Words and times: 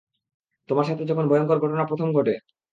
তোমার 0.69 0.85
সাথে 0.89 1.03
যখন 1.05 1.25
ভয়ংকর 1.27 1.57
ঘটনা 1.63 1.83
প্রথম 1.85 2.07
ঘটে? 2.13 2.33